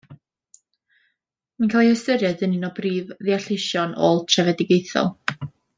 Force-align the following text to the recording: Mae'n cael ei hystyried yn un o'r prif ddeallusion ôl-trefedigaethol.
Mae'n 0.05 1.73
cael 1.73 1.83
ei 1.89 1.91
hystyried 1.91 2.43
yn 2.49 2.57
un 2.59 2.67
o'r 2.71 2.75
prif 2.81 3.13
ddeallusion 3.21 3.95
ôl-trefedigaethol. 4.09 5.17